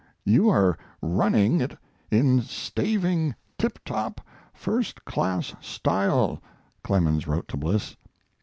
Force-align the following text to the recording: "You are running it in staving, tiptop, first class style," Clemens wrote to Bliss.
"You 0.25 0.49
are 0.49 0.79
running 0.99 1.61
it 1.61 1.77
in 2.09 2.41
staving, 2.41 3.35
tiptop, 3.59 4.19
first 4.51 5.05
class 5.05 5.53
style," 5.61 6.41
Clemens 6.83 7.27
wrote 7.27 7.47
to 7.49 7.57
Bliss. 7.57 7.95